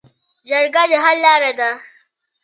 [0.49, 1.69] جرګه د حل لاره ده